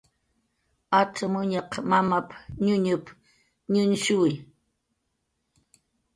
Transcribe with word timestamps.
"Acxamuñaq 0.99 1.71
mamap"" 1.89 2.27
ñuñup"" 2.65 3.05
ñuñshuwi" 3.73 4.33